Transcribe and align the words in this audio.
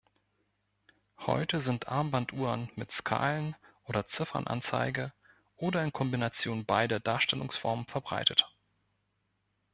Heute 1.27 1.59
sind 1.59 1.87
Armbanduhren 1.87 2.71
mit 2.75 2.91
Skalen- 2.91 3.55
oder 3.85 4.07
Ziffernanzeige 4.07 5.13
oder 5.57 5.83
in 5.83 5.93
Kombination 5.93 6.65
beider 6.65 6.99
Darstellungsformen 6.99 7.85
verbreitet. 7.85 8.51